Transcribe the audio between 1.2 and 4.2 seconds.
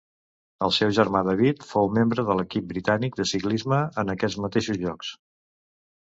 David fou membre de l'equip britànic de ciclisme en